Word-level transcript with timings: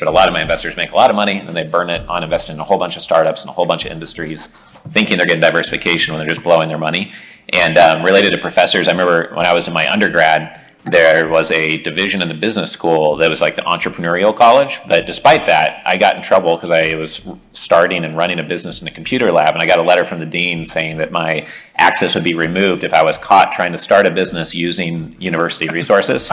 but 0.00 0.08
a 0.08 0.10
lot 0.10 0.26
of 0.26 0.32
my 0.32 0.42
investors 0.42 0.76
make 0.76 0.90
a 0.90 0.96
lot 0.96 1.10
of 1.10 1.14
money 1.14 1.38
and 1.38 1.46
then 1.46 1.54
they 1.54 1.62
burn 1.62 1.90
it 1.90 2.08
on 2.08 2.24
investing 2.24 2.56
in 2.56 2.60
a 2.60 2.64
whole 2.64 2.78
bunch 2.78 2.96
of 2.96 3.02
startups 3.02 3.42
and 3.42 3.50
a 3.50 3.52
whole 3.52 3.66
bunch 3.66 3.84
of 3.84 3.92
industries, 3.92 4.48
thinking 4.88 5.18
they're 5.18 5.26
getting 5.26 5.42
diversification 5.42 6.12
when 6.12 6.18
they're 6.18 6.34
just 6.34 6.42
blowing 6.42 6.68
their 6.68 6.78
money. 6.78 7.12
And 7.52 7.78
um, 7.78 8.02
related 8.02 8.32
to 8.32 8.38
professors, 8.38 8.88
I 8.88 8.92
remember 8.92 9.32
when 9.34 9.46
I 9.46 9.52
was 9.52 9.68
in 9.68 9.74
my 9.74 9.90
undergrad, 9.90 10.60
there 10.84 11.28
was 11.28 11.50
a 11.50 11.76
division 11.82 12.22
in 12.22 12.28
the 12.28 12.34
business 12.34 12.72
school 12.72 13.16
that 13.16 13.28
was 13.28 13.40
like 13.42 13.56
the 13.56 13.62
entrepreneurial 13.62 14.34
college. 14.34 14.80
But 14.88 15.04
despite 15.04 15.46
that, 15.46 15.82
I 15.84 15.98
got 15.98 16.16
in 16.16 16.22
trouble 16.22 16.56
because 16.56 16.70
I 16.70 16.94
was 16.94 17.28
starting 17.52 18.04
and 18.04 18.16
running 18.16 18.38
a 18.38 18.42
business 18.42 18.80
in 18.80 18.88
a 18.88 18.90
computer 18.90 19.30
lab, 19.30 19.52
and 19.52 19.62
I 19.62 19.66
got 19.66 19.78
a 19.78 19.82
letter 19.82 20.04
from 20.04 20.20
the 20.20 20.26
dean 20.26 20.64
saying 20.64 20.96
that 20.96 21.12
my 21.12 21.46
access 21.76 22.14
would 22.14 22.24
be 22.24 22.34
removed 22.34 22.82
if 22.82 22.94
I 22.94 23.02
was 23.02 23.18
caught 23.18 23.52
trying 23.52 23.72
to 23.72 23.78
start 23.78 24.06
a 24.06 24.10
business 24.10 24.54
using 24.54 25.16
university 25.20 25.68
resources. 25.68 26.30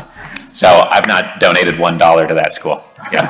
So 0.57 0.67
I've 0.67 1.07
not 1.07 1.39
donated 1.39 1.77
one 1.77 1.99
dollar 1.99 2.25
to 2.25 2.33
that 2.33 2.51
school. 2.51 2.83
Yeah. 3.11 3.27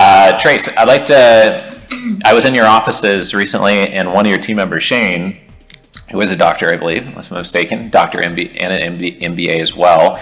Uh, 0.00 0.38
Trace, 0.38 0.66
I'd 0.78 0.88
like 0.88 1.04
to. 1.06 1.76
I 2.24 2.32
was 2.32 2.46
in 2.46 2.54
your 2.54 2.64
offices 2.64 3.34
recently, 3.34 3.88
and 3.88 4.14
one 4.14 4.24
of 4.24 4.30
your 4.30 4.40
team 4.40 4.56
members, 4.56 4.82
Shane, 4.82 5.36
who 6.10 6.18
is 6.22 6.30
a 6.30 6.36
doctor, 6.36 6.70
I 6.70 6.78
believe, 6.78 7.06
unless 7.06 7.30
I'm 7.30 7.36
mistaken, 7.36 7.90
doctor 7.90 8.20
MB, 8.20 8.56
and 8.62 8.72
an 8.72 8.98
MBA 8.98 9.60
as 9.60 9.76
well. 9.76 10.18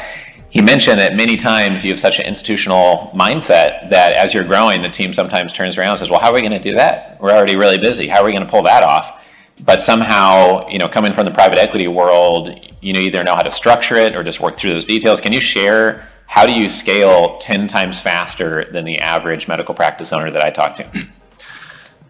He 0.50 0.60
mentioned 0.60 0.98
that 0.98 1.14
many 1.14 1.36
times 1.36 1.84
you 1.84 1.92
have 1.92 2.00
such 2.00 2.18
an 2.18 2.26
institutional 2.26 3.12
mindset 3.14 3.88
that 3.90 4.12
as 4.14 4.34
you're 4.34 4.42
growing, 4.42 4.82
the 4.82 4.88
team 4.88 5.12
sometimes 5.12 5.52
turns 5.52 5.78
around 5.78 5.90
and 5.90 5.98
says, 6.00 6.10
"Well, 6.10 6.18
how 6.18 6.30
are 6.30 6.34
we 6.34 6.40
going 6.40 6.50
to 6.50 6.58
do 6.58 6.74
that? 6.74 7.20
We're 7.20 7.30
already 7.30 7.54
really 7.54 7.78
busy. 7.78 8.08
How 8.08 8.22
are 8.22 8.24
we 8.24 8.32
going 8.32 8.44
to 8.44 8.50
pull 8.50 8.62
that 8.62 8.82
off?" 8.82 9.24
But 9.64 9.80
somehow, 9.80 10.66
you 10.66 10.78
know, 10.78 10.88
coming 10.88 11.12
from 11.12 11.24
the 11.24 11.30
private 11.30 11.60
equity 11.60 11.86
world, 11.86 12.50
you 12.80 12.92
know, 12.92 12.98
either 12.98 13.22
know 13.22 13.36
how 13.36 13.42
to 13.42 13.50
structure 13.52 13.94
it 13.94 14.16
or 14.16 14.24
just 14.24 14.40
work 14.40 14.56
through 14.56 14.70
those 14.70 14.84
details. 14.84 15.20
Can 15.20 15.32
you 15.32 15.40
share 15.40 16.08
how 16.36 16.44
do 16.44 16.52
you 16.52 16.68
scale 16.68 17.38
ten 17.38 17.66
times 17.66 17.98
faster 17.98 18.70
than 18.70 18.84
the 18.84 18.98
average 18.98 19.48
medical 19.48 19.74
practice 19.74 20.12
owner 20.12 20.30
that 20.30 20.42
I 20.42 20.50
talk 20.50 20.76
to? 20.76 20.86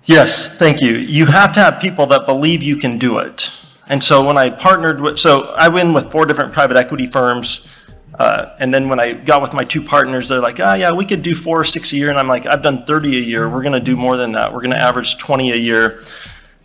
Yes, 0.03 0.59
thank 0.59 0.83
you. 0.83 0.95
You 0.97 1.27
have 1.27 1.53
to 1.53 1.61
have 1.61 1.81
people 1.81 2.07
that 2.07 2.27
believe 2.27 2.61
you 2.61 2.77
can 2.77 2.99
do 2.99 3.19
it. 3.19 3.53
And 3.89 4.03
so 4.03 4.27
when 4.27 4.37
I 4.37 4.51
partnered 4.51 5.01
with, 5.01 5.21
so 5.21 5.55
I 5.57 5.69
went 5.69 5.95
with 5.95 6.11
four 6.11 6.27
different 6.27 6.53
private 6.53 6.77
equity 6.77 7.07
firms. 7.07 7.73
Uh, 8.19 8.51
and 8.59 8.75
then 8.75 8.89
when 8.89 8.99
I 8.99 9.13
got 9.13 9.43
with 9.43 9.53
my 9.53 9.63
two 9.63 9.81
partners, 9.81 10.29
they're 10.29 10.41
like, 10.41 10.59
oh, 10.59 10.75
yeah, 10.75 10.91
we 10.91 11.05
could 11.05 11.23
do 11.23 11.37
four 11.37 11.61
or 11.61 11.65
six 11.65 11.93
a 11.93 11.97
year. 11.97 12.11
And 12.11 12.19
I'm 12.19 12.27
like, 12.27 12.47
I've 12.47 12.63
done 12.63 12.85
30 12.85 13.19
a 13.19 13.21
year. 13.21 13.49
We're 13.49 13.63
going 13.63 13.75
to 13.75 13.81
do 13.81 13.95
more 13.95 14.17
than 14.17 14.33
that. 14.33 14.53
We're 14.53 14.63
going 14.63 14.73
to 14.73 14.83
average 14.83 15.19
20 15.19 15.53
a 15.53 15.57
year. 15.57 16.03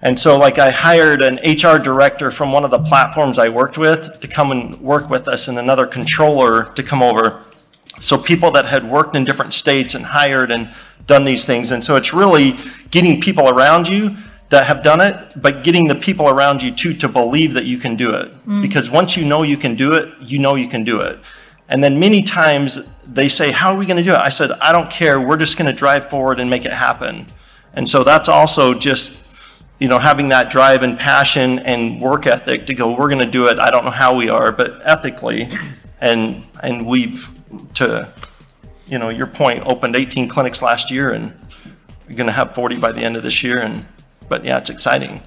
And 0.02 0.17
so, 0.17 0.35
like, 0.38 0.57
I 0.57 0.72
hired 0.72 1.22
an 1.22 1.35
HR 1.44 1.78
director 1.78 2.31
from 2.31 2.52
one 2.52 2.63
of 2.63 2.72
the 2.72 2.80
platforms 2.80 3.38
I 3.38 3.50
worked 3.50 3.78
with 3.78 4.19
to 4.22 4.28
come 4.28 4.52
and 4.52 4.81
work 4.81 5.11
with 5.11 5.28
us, 5.28 5.47
and 5.47 5.59
another 5.59 5.85
controller 5.85 6.73
to 6.73 6.81
come 6.81 7.03
over. 7.03 7.44
So, 8.00 8.17
people 8.17 8.52
that 8.52 8.66
had 8.66 8.89
worked 8.89 9.16
in 9.16 9.23
different 9.23 9.53
states 9.53 9.95
and 9.95 10.06
hired 10.06 10.52
and 10.52 10.73
done 11.08 11.25
these 11.25 11.45
things. 11.45 11.72
And 11.72 11.84
so, 11.84 11.95
it's 11.95 12.14
really 12.14 12.53
getting 12.89 13.20
people 13.22 13.50
around 13.50 13.88
you 13.88 14.16
that 14.50 14.67
have 14.67 14.84
done 14.84 15.00
it, 15.00 15.16
but 15.42 15.64
getting 15.64 15.88
the 15.88 15.95
people 15.95 16.28
around 16.28 16.62
you 16.62 16.72
too 16.73 16.94
to 16.94 17.08
believe 17.08 17.53
that 17.53 17.66
you 17.66 17.78
can 17.78 17.95
do 17.95 18.14
it. 18.14 18.45
Mm. 18.45 18.62
Because 18.62 18.89
once 18.89 19.16
you 19.16 19.23
know 19.23 19.44
you 19.44 19.58
can 19.58 19.75
do 19.75 19.94
it, 19.94 20.14
you 20.19 20.39
know 20.39 20.56
you 20.56 20.67
can 20.67 20.84
do 20.84 21.00
it. 21.00 21.19
And 21.69 21.81
then 21.81 22.00
many 22.00 22.22
times 22.22 22.81
they 23.08 23.30
say, 23.30 23.52
How 23.52 23.73
are 23.73 23.78
we 23.78 23.86
going 23.86 23.97
to 23.97 24.03
do 24.03 24.12
it? 24.12 24.17
I 24.17 24.30
said, 24.30 24.52
I 24.62 24.73
don't 24.73 24.92
care. 24.92 25.19
We're 25.22 25.38
just 25.38 25.58
going 25.58 25.67
to 25.67 25.73
drive 25.73 26.09
forward 26.09 26.39
and 26.39 26.50
make 26.50 26.66
it 26.66 26.73
happen. 26.73 27.28
And 27.73 27.89
so 27.89 28.03
that's 28.03 28.28
also 28.28 28.73
just, 28.73 29.23
you 29.80 29.88
know, 29.88 29.97
having 29.97 30.30
that 30.30 30.50
drive 30.50 30.84
and 30.84 31.00
passion 31.00 31.59
and 31.59 32.02
work 32.02 32.28
ethic 32.28 32.67
to 32.67 32.73
go, 32.73 32.89
we're 32.89 33.09
going 33.09 33.23
to 33.23 33.31
do 33.31 33.47
it. 33.47 33.58
I 33.58 33.72
don't 33.72 33.86
know 33.86 33.92
how 33.92 34.14
we 34.14 34.30
are, 34.30 34.52
but 34.52 34.81
ethically. 34.86 35.47
And, 36.02 36.44
and 36.62 36.86
we've, 36.86 37.30
to, 37.75 38.11
you 38.88 38.97
know, 38.97 39.09
your 39.09 39.27
point, 39.27 39.63
opened 39.66 39.95
18 39.95 40.27
clinics 40.27 40.61
last 40.61 40.91
year 40.91 41.11
and 41.11 41.33
we're 42.07 42.16
going 42.16 42.27
to 42.27 42.33
have 42.33 42.53
40 42.53 42.77
by 42.77 42.91
the 42.91 43.02
end 43.02 43.16
of 43.16 43.23
this 43.23 43.44
year. 43.44 43.59
And 43.59 43.85
but 44.27 44.45
yeah, 44.45 44.57
it's 44.57 44.69
exciting. 44.69 45.21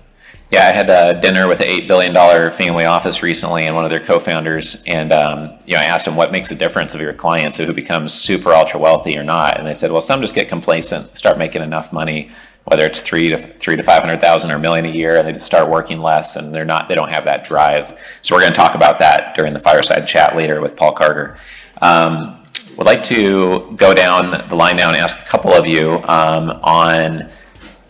Yeah, 0.50 0.68
I 0.68 0.72
had 0.72 0.90
a 0.90 1.20
dinner 1.20 1.48
with 1.48 1.60
an 1.60 1.66
eight 1.66 1.88
billion 1.88 2.12
dollar 2.12 2.50
family 2.50 2.84
office 2.84 3.22
recently, 3.22 3.66
and 3.66 3.74
one 3.74 3.84
of 3.84 3.90
their 3.90 3.98
co-founders, 3.98 4.82
and 4.86 5.12
um, 5.12 5.50
you 5.66 5.74
know, 5.74 5.80
I 5.80 5.84
asked 5.84 6.06
him 6.06 6.16
what 6.16 6.30
makes 6.30 6.48
the 6.48 6.54
difference 6.54 6.94
of 6.94 7.00
your 7.00 7.12
clients 7.12 7.56
who 7.56 7.72
becomes 7.72 8.12
super 8.12 8.52
ultra 8.52 8.78
wealthy 8.78 9.18
or 9.18 9.24
not, 9.24 9.58
and 9.58 9.66
they 9.66 9.74
said, 9.74 9.90
well, 9.90 10.00
some 10.00 10.20
just 10.20 10.34
get 10.34 10.48
complacent, 10.48 11.16
start 11.16 11.38
making 11.38 11.62
enough 11.62 11.92
money, 11.92 12.30
whether 12.66 12.84
it's 12.84 13.00
three 13.00 13.30
to 13.30 13.52
three 13.58 13.74
to 13.74 13.82
five 13.82 14.02
hundred 14.02 14.20
thousand 14.20 14.52
or 14.52 14.56
a 14.56 14.60
million 14.60 14.84
a 14.84 14.90
year, 14.90 15.16
and 15.16 15.26
they 15.26 15.32
just 15.32 15.46
start 15.46 15.68
working 15.68 16.00
less, 16.00 16.36
and 16.36 16.54
they're 16.54 16.64
not, 16.64 16.88
they 16.88 16.94
don't 16.94 17.10
have 17.10 17.24
that 17.24 17.44
drive. 17.44 17.98
So 18.22 18.34
we're 18.34 18.42
going 18.42 18.52
to 18.52 18.56
talk 18.56 18.74
about 18.74 18.98
that 19.00 19.34
during 19.34 19.54
the 19.54 19.60
fireside 19.60 20.06
chat 20.06 20.36
later 20.36 20.60
with 20.60 20.76
Paul 20.76 20.92
Carter. 20.92 21.36
Um, 21.80 22.40
would 22.76 22.86
like 22.86 23.02
to 23.04 23.72
go 23.76 23.94
down 23.94 24.46
the 24.48 24.56
line 24.56 24.76
now 24.76 24.88
and 24.88 24.96
ask 24.96 25.18
a 25.18 25.24
couple 25.24 25.52
of 25.52 25.66
you 25.66 26.02
um, 26.04 26.50
on 26.62 27.30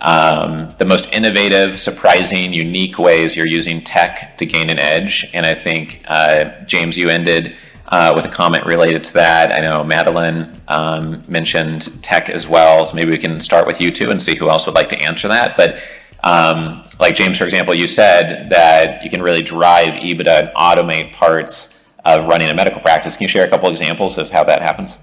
um, 0.00 0.74
the 0.78 0.84
most 0.84 1.10
innovative, 1.12 1.80
surprising, 1.80 2.52
unique 2.52 2.98
ways 2.98 3.34
you're 3.34 3.46
using 3.46 3.80
tech 3.80 4.36
to 4.36 4.46
gain 4.46 4.68
an 4.68 4.78
edge. 4.78 5.26
And 5.32 5.46
I 5.46 5.54
think, 5.54 6.04
uh, 6.06 6.62
James, 6.66 6.96
you 6.96 7.08
ended 7.08 7.56
uh, 7.88 8.12
with 8.14 8.26
a 8.26 8.28
comment 8.28 8.66
related 8.66 9.04
to 9.04 9.12
that. 9.14 9.52
I 9.52 9.60
know 9.60 9.82
Madeline 9.82 10.60
um, 10.68 11.22
mentioned 11.28 12.02
tech 12.02 12.28
as 12.28 12.46
well, 12.46 12.84
so 12.84 12.94
maybe 12.94 13.10
we 13.10 13.18
can 13.18 13.40
start 13.40 13.66
with 13.66 13.80
you 13.80 13.90
two 13.90 14.10
and 14.10 14.20
see 14.20 14.34
who 14.34 14.50
else 14.50 14.66
would 14.66 14.74
like 14.74 14.90
to 14.90 14.98
answer 14.98 15.28
that. 15.28 15.56
But 15.56 15.82
um, 16.22 16.84
like 17.00 17.14
James, 17.14 17.38
for 17.38 17.44
example, 17.44 17.74
you 17.74 17.86
said 17.86 18.50
that 18.50 19.02
you 19.04 19.10
can 19.10 19.22
really 19.22 19.42
drive 19.42 19.94
EBITDA 19.94 20.40
and 20.40 20.48
automate 20.56 21.12
parts 21.12 21.83
of 22.04 22.26
running 22.26 22.48
a 22.48 22.54
medical 22.54 22.80
practice. 22.80 23.16
Can 23.16 23.24
you 23.24 23.28
share 23.28 23.46
a 23.46 23.50
couple 23.50 23.68
examples 23.68 24.18
of 24.18 24.30
how 24.30 24.44
that 24.44 24.62
happens? 24.62 24.98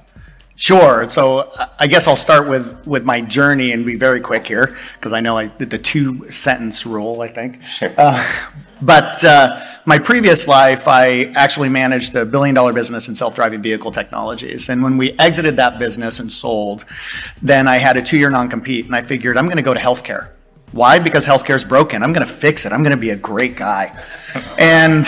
Sure. 0.55 1.09
So 1.09 1.51
I 1.79 1.87
guess 1.87 2.07
I'll 2.07 2.15
start 2.15 2.47
with, 2.47 2.85
with 2.85 3.03
my 3.03 3.21
journey 3.21 3.71
and 3.71 3.85
be 3.85 3.95
very 3.95 4.19
quick 4.19 4.45
here 4.45 4.77
because 4.93 5.13
I 5.13 5.21
know 5.21 5.37
I 5.37 5.47
did 5.47 5.69
the 5.69 5.77
two 5.77 6.29
sentence 6.29 6.85
rule, 6.85 7.21
I 7.21 7.29
think. 7.29 7.63
Sure. 7.63 7.93
Uh, 7.97 8.51
but 8.81 9.23
uh, 9.23 9.65
my 9.85 9.97
previous 9.97 10.47
life, 10.47 10.87
I 10.87 11.31
actually 11.35 11.69
managed 11.69 12.15
a 12.15 12.25
billion 12.25 12.53
dollar 12.53 12.73
business 12.73 13.07
in 13.07 13.15
self 13.15 13.33
driving 13.33 13.61
vehicle 13.61 13.91
technologies. 13.91 14.69
And 14.69 14.83
when 14.83 14.97
we 14.97 15.13
exited 15.13 15.55
that 15.55 15.79
business 15.79 16.19
and 16.19 16.31
sold, 16.31 16.85
then 17.41 17.67
I 17.67 17.77
had 17.77 17.97
a 17.97 18.01
two 18.01 18.17
year 18.17 18.29
non 18.29 18.49
compete 18.49 18.85
and 18.85 18.95
I 18.95 19.01
figured 19.01 19.37
I'm 19.37 19.45
going 19.45 19.57
to 19.57 19.63
go 19.63 19.73
to 19.73 19.79
healthcare. 19.79 20.29
Why? 20.73 20.99
Because 20.99 21.25
healthcare 21.25 21.55
is 21.55 21.65
broken. 21.65 22.01
I'm 22.01 22.13
going 22.13 22.25
to 22.25 22.31
fix 22.31 22.65
it. 22.65 22.71
I'm 22.71 22.81
going 22.81 22.95
to 22.95 23.01
be 23.01 23.09
a 23.09 23.15
great 23.15 23.57
guy. 23.57 24.03
and 24.57 25.05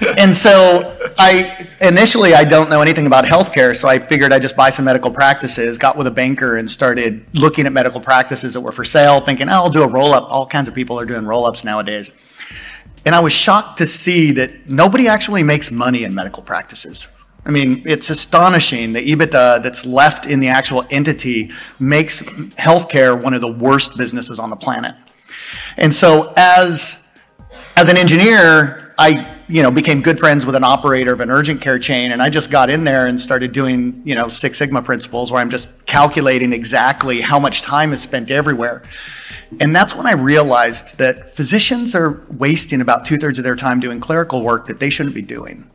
and 0.00 0.34
so 0.34 0.96
I 1.18 1.56
initially 1.80 2.34
I 2.34 2.44
don't 2.44 2.70
know 2.70 2.80
anything 2.80 3.06
about 3.06 3.24
healthcare, 3.24 3.76
so 3.76 3.88
I 3.88 3.98
figured 3.98 4.32
I'd 4.32 4.42
just 4.42 4.56
buy 4.56 4.70
some 4.70 4.84
medical 4.84 5.10
practices. 5.10 5.78
Got 5.78 5.96
with 5.96 6.06
a 6.06 6.10
banker 6.10 6.56
and 6.56 6.70
started 6.70 7.26
looking 7.34 7.66
at 7.66 7.72
medical 7.72 8.00
practices 8.00 8.54
that 8.54 8.60
were 8.60 8.72
for 8.72 8.84
sale, 8.84 9.20
thinking, 9.20 9.48
oh, 9.48 9.52
I'll 9.52 9.70
do 9.70 9.82
a 9.82 9.88
roll 9.88 10.12
up. 10.12 10.30
All 10.30 10.46
kinds 10.46 10.68
of 10.68 10.74
people 10.74 10.98
are 10.98 11.06
doing 11.06 11.26
roll 11.26 11.44
ups 11.44 11.64
nowadays. 11.64 12.12
And 13.04 13.14
I 13.14 13.20
was 13.20 13.32
shocked 13.32 13.78
to 13.78 13.86
see 13.86 14.32
that 14.32 14.68
nobody 14.68 15.08
actually 15.08 15.42
makes 15.42 15.70
money 15.70 16.04
in 16.04 16.14
medical 16.14 16.42
practices. 16.42 17.08
I 17.46 17.50
mean, 17.50 17.82
it's 17.86 18.10
astonishing. 18.10 18.92
The 18.92 19.14
EBITDA 19.14 19.62
that's 19.62 19.86
left 19.86 20.26
in 20.26 20.40
the 20.40 20.48
actual 20.48 20.84
entity 20.90 21.50
makes 21.78 22.22
healthcare 22.22 23.20
one 23.20 23.32
of 23.32 23.40
the 23.40 23.50
worst 23.50 23.96
businesses 23.96 24.38
on 24.38 24.50
the 24.50 24.56
planet. 24.56 24.94
And 25.76 25.94
so, 25.94 26.32
as 26.36 27.08
as 27.76 27.88
an 27.88 27.96
engineer, 27.96 28.94
I 28.98 29.29
you 29.50 29.62
know, 29.62 29.70
became 29.70 30.00
good 30.00 30.18
friends 30.18 30.46
with 30.46 30.54
an 30.54 30.62
operator 30.62 31.12
of 31.12 31.20
an 31.20 31.30
urgent 31.30 31.60
care 31.60 31.78
chain, 31.78 32.12
and 32.12 32.22
I 32.22 32.30
just 32.30 32.50
got 32.50 32.70
in 32.70 32.84
there 32.84 33.06
and 33.08 33.20
started 33.20 33.50
doing, 33.50 34.00
you 34.04 34.14
know, 34.14 34.28
Six 34.28 34.58
Sigma 34.58 34.80
principles 34.80 35.32
where 35.32 35.40
I'm 35.40 35.50
just 35.50 35.86
calculating 35.86 36.52
exactly 36.52 37.20
how 37.20 37.40
much 37.40 37.62
time 37.62 37.92
is 37.92 38.00
spent 38.00 38.30
everywhere. 38.30 38.82
And 39.58 39.74
that's 39.74 39.96
when 39.96 40.06
I 40.06 40.12
realized 40.12 40.98
that 40.98 41.34
physicians 41.34 41.96
are 41.96 42.22
wasting 42.30 42.80
about 42.80 43.04
two 43.04 43.18
thirds 43.18 43.38
of 43.38 43.44
their 43.44 43.56
time 43.56 43.80
doing 43.80 43.98
clerical 43.98 44.42
work 44.42 44.68
that 44.68 44.78
they 44.78 44.88
shouldn't 44.88 45.16
be 45.16 45.22
doing. 45.22 45.68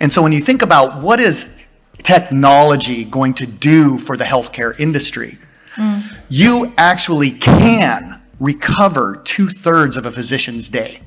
And 0.00 0.12
so 0.12 0.22
when 0.22 0.32
you 0.32 0.40
think 0.40 0.62
about 0.62 1.00
what 1.00 1.20
is 1.20 1.56
technology 2.02 3.04
going 3.04 3.34
to 3.34 3.46
do 3.46 3.96
for 3.96 4.16
the 4.16 4.24
healthcare 4.24 4.78
industry, 4.80 5.38
mm. 5.76 6.16
you 6.28 6.72
actually 6.76 7.30
can 7.30 8.20
recover 8.40 9.20
two 9.24 9.48
thirds 9.48 9.96
of 9.96 10.04
a 10.04 10.10
physician's 10.10 10.68
day 10.68 11.02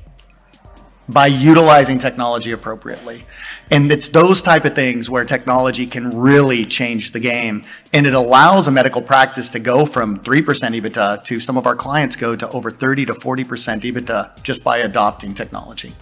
by 1.08 1.26
utilizing 1.26 1.98
technology 1.98 2.52
appropriately. 2.52 3.24
And 3.70 3.90
it's 3.92 4.08
those 4.08 4.42
type 4.42 4.64
of 4.64 4.74
things 4.74 5.10
where 5.10 5.24
technology 5.24 5.86
can 5.86 6.16
really 6.18 6.64
change 6.64 7.12
the 7.12 7.20
game. 7.20 7.64
And 7.92 8.06
it 8.06 8.14
allows 8.14 8.66
a 8.66 8.70
medical 8.70 9.02
practice 9.02 9.48
to 9.50 9.58
go 9.58 9.86
from 9.86 10.18
3% 10.18 10.44
EBITDA 10.44 11.24
to 11.24 11.40
some 11.40 11.56
of 11.56 11.66
our 11.66 11.76
clients 11.76 12.16
go 12.16 12.36
to 12.36 12.48
over 12.50 12.70
30 12.70 13.06
to 13.06 13.14
40% 13.14 13.44
EBITDA 13.82 14.42
just 14.42 14.64
by 14.64 14.78
adopting 14.78 15.34
technology. 15.34 15.94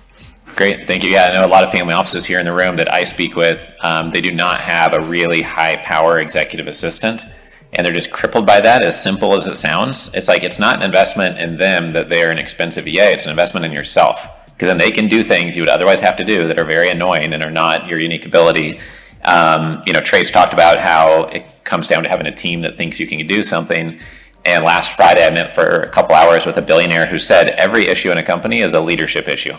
Great, 0.55 0.87
thank 0.87 1.03
you. 1.03 1.11
Yeah, 1.11 1.31
I 1.31 1.33
know 1.33 1.47
a 1.47 1.49
lot 1.49 1.65
of 1.65 1.73
family 1.73 1.95
offices 1.95 2.27
here 2.27 2.39
in 2.39 2.45
the 2.45 2.53
room 2.53 2.77
that 2.77 2.93
I 2.93 3.05
speak 3.05 3.37
with. 3.37 3.71
Um, 3.81 4.11
they 4.11 4.21
do 4.21 4.33
not 4.33 4.61
have 4.61 4.93
a 4.93 5.01
really 5.01 5.41
high 5.41 5.79
power 5.79 6.21
executive 6.21 6.67
assistant, 6.67 7.25
and 7.73 7.87
they're 7.87 7.95
just 7.95 8.13
crippled 8.13 8.45
by 8.45 8.61
that. 8.61 8.85
As 8.85 9.03
simple 9.03 9.35
as 9.35 9.47
it 9.47 9.57
sounds, 9.57 10.13
it's 10.13 10.29
like 10.29 10.43
it's 10.43 10.59
not 10.59 10.77
an 10.77 10.83
investment 10.83 11.39
in 11.39 11.57
them 11.57 11.93
that 11.93 12.11
they're 12.11 12.31
an 12.31 12.39
expensive 12.39 12.87
EA. 12.87 13.15
It's 13.15 13.25
an 13.25 13.31
investment 13.31 13.65
in 13.65 13.73
yourself 13.73 14.29
because 14.63 14.71
then 14.71 14.79
they 14.79 14.93
can 14.93 15.09
do 15.09 15.25
things 15.25 15.57
you 15.57 15.63
would 15.63 15.69
otherwise 15.69 16.01
have 16.01 16.15
to 16.15 16.23
do 16.23 16.47
that 16.47 16.57
are 16.57 16.65
very 16.65 16.89
annoying 16.89 17.33
and 17.33 17.43
are 17.43 17.51
not 17.51 17.89
your 17.89 17.99
unique 17.99 18.25
ability. 18.25 18.79
Um, 19.25 19.83
you 19.89 19.93
know, 19.93 20.01
Trace 20.01 20.31
talked 20.31 20.53
about 20.53 20.79
how 20.79 21.25
it 21.25 21.45
comes 21.65 21.89
down 21.89 22.05
to 22.05 22.09
having 22.09 22.29
a 22.29 22.33
team 22.33 22.61
that 22.61 22.79
thinks 22.79 23.01
you 23.01 23.09
can 23.09 23.27
do 23.27 23.43
something. 23.43 23.99
And 24.45 24.65
last 24.65 24.93
Friday, 24.93 25.27
I 25.27 25.31
met 25.31 25.51
for 25.53 25.81
a 25.81 25.89
couple 25.89 26.15
hours 26.15 26.47
with 26.47 26.59
a 26.59 26.63
billionaire 26.63 27.07
who 27.07 27.19
said 27.19 27.49
every 27.49 27.89
issue 27.89 28.13
in 28.13 28.19
a 28.19 28.23
company 28.23 28.61
is 28.61 28.73
a 28.73 28.79
leadership 28.79 29.27
issue. 29.27 29.55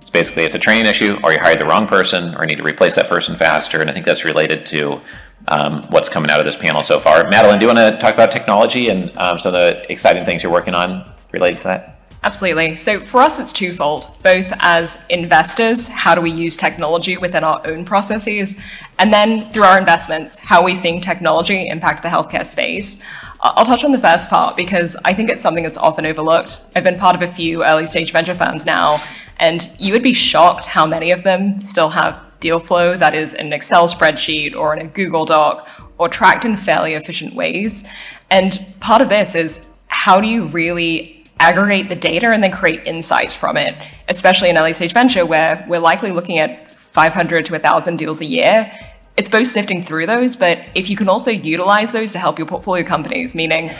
It's 0.00 0.10
basically 0.10 0.42
it's 0.42 0.56
a 0.56 0.58
training 0.58 0.86
issue, 0.86 1.20
or 1.22 1.30
you 1.30 1.38
hired 1.38 1.60
the 1.60 1.66
wrong 1.66 1.86
person, 1.86 2.34
or 2.34 2.40
you 2.40 2.48
need 2.48 2.58
to 2.58 2.64
replace 2.64 2.96
that 2.96 3.08
person 3.08 3.36
faster. 3.36 3.80
And 3.80 3.88
I 3.88 3.92
think 3.92 4.06
that's 4.06 4.24
related 4.24 4.66
to 4.66 5.00
um, 5.46 5.84
what's 5.90 6.08
coming 6.08 6.32
out 6.32 6.40
of 6.40 6.46
this 6.46 6.56
panel 6.56 6.82
so 6.82 6.98
far. 6.98 7.28
Madeline, 7.28 7.60
do 7.60 7.66
you 7.66 7.72
want 7.72 7.78
to 7.78 7.96
talk 8.00 8.12
about 8.12 8.32
technology 8.32 8.88
and 8.88 9.16
um, 9.18 9.38
some 9.38 9.54
of 9.54 9.60
the 9.60 9.88
exciting 9.88 10.24
things 10.24 10.42
you're 10.42 10.50
working 10.50 10.74
on 10.74 11.08
related 11.30 11.58
to 11.58 11.62
that? 11.62 11.97
Absolutely. 12.22 12.74
So 12.74 13.00
for 13.00 13.20
us, 13.20 13.38
it's 13.38 13.52
twofold, 13.52 14.10
both 14.24 14.52
as 14.58 14.98
investors, 15.08 15.86
how 15.86 16.14
do 16.16 16.20
we 16.20 16.30
use 16.30 16.56
technology 16.56 17.16
within 17.16 17.44
our 17.44 17.64
own 17.64 17.84
processes? 17.84 18.56
And 18.98 19.12
then 19.12 19.50
through 19.50 19.62
our 19.62 19.78
investments, 19.78 20.36
how 20.38 20.60
are 20.60 20.64
we 20.64 20.74
seeing 20.74 21.00
technology 21.00 21.68
impact 21.68 22.02
the 22.02 22.08
healthcare 22.08 22.44
space? 22.44 23.00
I'll 23.40 23.64
touch 23.64 23.84
on 23.84 23.92
the 23.92 24.00
first 24.00 24.28
part 24.28 24.56
because 24.56 24.96
I 25.04 25.14
think 25.14 25.30
it's 25.30 25.40
something 25.40 25.62
that's 25.62 25.78
often 25.78 26.04
overlooked. 26.04 26.60
I've 26.74 26.82
been 26.82 26.98
part 26.98 27.14
of 27.14 27.22
a 27.22 27.28
few 27.28 27.64
early 27.64 27.86
stage 27.86 28.10
venture 28.10 28.34
firms 28.34 28.66
now, 28.66 29.00
and 29.38 29.70
you 29.78 29.92
would 29.92 30.02
be 30.02 30.12
shocked 30.12 30.64
how 30.64 30.86
many 30.86 31.12
of 31.12 31.22
them 31.22 31.64
still 31.64 31.90
have 31.90 32.20
deal 32.40 32.58
flow 32.58 32.96
that 32.96 33.14
is 33.14 33.32
in 33.32 33.46
an 33.46 33.52
Excel 33.52 33.86
spreadsheet 33.86 34.56
or 34.56 34.74
in 34.74 34.80
a 34.84 34.88
Google 34.88 35.24
Doc 35.24 35.68
or 35.98 36.08
tracked 36.08 36.44
in 36.44 36.56
fairly 36.56 36.94
efficient 36.94 37.34
ways. 37.34 37.84
And 38.28 38.64
part 38.80 39.02
of 39.02 39.08
this 39.08 39.36
is 39.36 39.64
how 39.86 40.20
do 40.20 40.26
you 40.26 40.46
really 40.46 41.17
aggregate 41.40 41.88
the 41.88 41.96
data 41.96 42.28
and 42.28 42.42
then 42.42 42.50
create 42.50 42.86
insights 42.86 43.34
from 43.34 43.56
it, 43.56 43.74
especially 44.08 44.50
in 44.50 44.58
early 44.58 44.72
stage 44.72 44.92
venture 44.92 45.24
where 45.24 45.64
we're 45.68 45.78
likely 45.78 46.10
looking 46.10 46.38
at 46.38 46.70
500 46.70 47.46
to 47.46 47.52
1,000 47.52 47.96
deals 47.96 48.20
a 48.20 48.24
year. 48.24 48.66
It's 49.16 49.28
both 49.28 49.46
sifting 49.46 49.82
through 49.82 50.06
those, 50.06 50.36
but 50.36 50.66
if 50.74 50.90
you 50.90 50.96
can 50.96 51.08
also 51.08 51.30
utilize 51.30 51.92
those 51.92 52.12
to 52.12 52.18
help 52.18 52.38
your 52.38 52.46
portfolio 52.46 52.84
companies, 52.84 53.34
meaning 53.34 53.70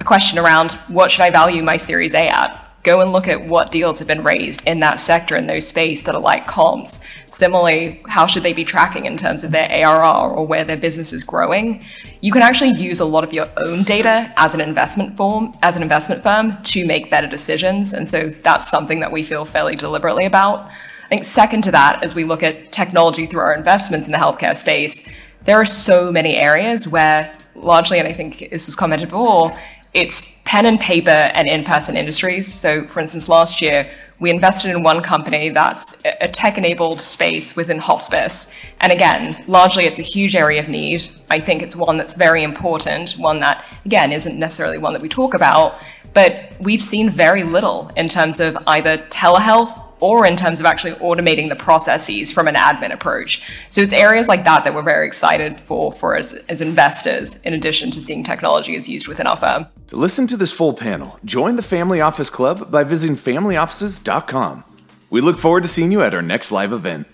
a 0.00 0.04
question 0.04 0.38
around 0.38 0.72
what 0.88 1.10
should 1.10 1.22
I 1.22 1.30
value 1.30 1.62
my 1.62 1.76
Series 1.76 2.14
A 2.14 2.28
at? 2.28 2.67
Go 2.82 3.00
and 3.00 3.12
look 3.12 3.28
at 3.28 3.46
what 3.46 3.72
deals 3.72 3.98
have 3.98 4.08
been 4.08 4.22
raised 4.22 4.66
in 4.66 4.80
that 4.80 5.00
sector 5.00 5.36
in 5.36 5.46
those 5.46 5.66
space 5.66 6.02
that 6.02 6.14
are 6.14 6.20
like 6.20 6.46
comps. 6.46 7.00
Similarly, 7.26 8.00
how 8.08 8.26
should 8.26 8.42
they 8.42 8.52
be 8.52 8.64
tracking 8.64 9.04
in 9.04 9.16
terms 9.16 9.44
of 9.44 9.50
their 9.50 9.68
ARR 9.70 10.30
or 10.30 10.46
where 10.46 10.64
their 10.64 10.76
business 10.76 11.12
is 11.12 11.22
growing? 11.22 11.84
You 12.20 12.32
can 12.32 12.42
actually 12.42 12.70
use 12.70 13.00
a 13.00 13.04
lot 13.04 13.24
of 13.24 13.32
your 13.32 13.48
own 13.56 13.82
data 13.82 14.32
as 14.36 14.54
an 14.54 14.60
investment 14.60 15.16
form, 15.16 15.54
as 15.62 15.76
an 15.76 15.82
investment 15.82 16.22
firm 16.22 16.62
to 16.62 16.86
make 16.86 17.10
better 17.10 17.26
decisions. 17.26 17.92
And 17.92 18.08
so 18.08 18.28
that's 18.28 18.70
something 18.70 19.00
that 19.00 19.12
we 19.12 19.22
feel 19.22 19.44
fairly 19.44 19.76
deliberately 19.76 20.24
about. 20.24 20.70
I 21.04 21.08
think 21.08 21.24
second 21.24 21.62
to 21.62 21.70
that, 21.72 22.04
as 22.04 22.14
we 22.14 22.24
look 22.24 22.42
at 22.42 22.70
technology 22.70 23.26
through 23.26 23.40
our 23.40 23.54
investments 23.54 24.06
in 24.06 24.12
the 24.12 24.18
healthcare 24.18 24.56
space, 24.56 25.06
there 25.44 25.60
are 25.60 25.64
so 25.64 26.12
many 26.12 26.36
areas 26.36 26.86
where 26.86 27.34
largely, 27.54 27.98
and 27.98 28.06
I 28.06 28.12
think 28.12 28.50
this 28.50 28.66
was 28.66 28.76
commented 28.76 29.08
before, 29.08 29.56
it's 29.94 30.26
pen 30.44 30.66
and 30.66 30.80
paper 30.80 31.10
and 31.10 31.48
in-person 31.48 31.96
industries. 31.96 32.52
So 32.52 32.86
for 32.86 33.00
instance, 33.00 33.28
last 33.28 33.60
year, 33.60 33.90
we 34.20 34.30
invested 34.30 34.70
in 34.70 34.82
one 34.82 35.02
company 35.02 35.48
that's 35.50 35.96
a 36.04 36.26
tech-enabled 36.26 37.00
space 37.00 37.54
within 37.54 37.78
hospice. 37.78 38.48
And 38.80 38.92
again, 38.92 39.44
largely 39.46 39.84
it's 39.84 39.98
a 39.98 40.02
huge 40.02 40.34
area 40.34 40.60
of 40.60 40.68
need. 40.68 41.08
I 41.30 41.38
think 41.38 41.62
it's 41.62 41.76
one 41.76 41.98
that's 41.98 42.14
very 42.14 42.42
important, 42.42 43.12
one 43.12 43.40
that, 43.40 43.64
again, 43.84 44.10
isn't 44.10 44.38
necessarily 44.38 44.78
one 44.78 44.92
that 44.94 45.02
we 45.02 45.08
talk 45.08 45.34
about, 45.34 45.78
but 46.14 46.52
we've 46.60 46.82
seen 46.82 47.10
very 47.10 47.44
little 47.44 47.92
in 47.96 48.08
terms 48.08 48.40
of 48.40 48.58
either 48.66 48.98
telehealth 48.98 49.84
or 50.00 50.26
in 50.26 50.36
terms 50.36 50.60
of 50.60 50.66
actually 50.66 50.92
automating 50.94 51.48
the 51.48 51.56
processes 51.56 52.32
from 52.32 52.48
an 52.48 52.54
admin 52.54 52.92
approach. 52.92 53.42
So 53.70 53.80
it's 53.80 53.92
areas 53.92 54.28
like 54.28 54.44
that 54.44 54.64
that 54.64 54.74
we're 54.74 54.82
very 54.82 55.06
excited 55.06 55.60
for 55.60 55.92
for 55.92 56.16
as, 56.16 56.32
as 56.48 56.60
investors, 56.60 57.36
in 57.44 57.54
addition 57.54 57.90
to 57.92 58.00
seeing 58.00 58.24
technology 58.24 58.76
as 58.76 58.88
used 58.88 59.08
within 59.08 59.26
our 59.26 59.36
firm. 59.36 59.66
To 59.88 59.96
listen 59.96 60.26
to 60.28 60.36
this 60.36 60.52
full 60.52 60.74
panel, 60.74 61.18
join 61.24 61.56
the 61.56 61.62
Family 61.62 62.00
Office 62.00 62.30
Club 62.30 62.70
by 62.70 62.84
visiting 62.84 63.16
familyoffices.com. 63.16 64.64
We 65.10 65.20
look 65.20 65.38
forward 65.38 65.62
to 65.62 65.68
seeing 65.68 65.90
you 65.90 66.02
at 66.02 66.14
our 66.14 66.22
next 66.22 66.52
live 66.52 66.72
event. 66.72 67.06